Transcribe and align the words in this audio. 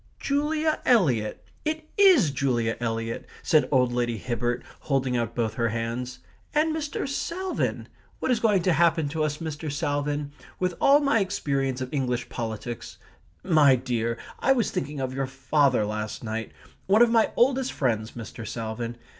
"Julia 0.19 0.79
Eliot. 0.83 1.45
It 1.63 1.87
IS 1.95 2.31
Julia 2.31 2.75
Eliot!" 2.79 3.27
said 3.43 3.69
old 3.71 3.93
Lady 3.93 4.17
Hibbert, 4.17 4.63
holding 4.79 5.15
out 5.15 5.35
both 5.35 5.53
her 5.53 5.69
hands. 5.69 6.21
"And 6.55 6.75
Mr. 6.75 7.07
Salvin. 7.07 7.87
What 8.17 8.31
is 8.31 8.39
going 8.39 8.63
to 8.63 8.73
happen 8.73 9.07
to 9.09 9.23
us, 9.23 9.37
Mr. 9.37 9.71
Salvin? 9.71 10.31
With 10.57 10.73
all 10.81 11.01
my 11.01 11.19
experience 11.19 11.81
of 11.81 11.93
English 11.93 12.29
politics 12.29 12.97
My 13.43 13.75
dear, 13.75 14.17
I 14.39 14.53
was 14.53 14.71
thinking 14.71 14.99
of 14.99 15.13
your 15.13 15.27
father 15.27 15.85
last 15.85 16.23
night 16.23 16.51
one 16.87 17.03
of 17.03 17.11
my 17.11 17.29
oldest 17.35 17.71
friends, 17.71 18.13
Mr. 18.13 18.47
Salvin. 18.47 18.97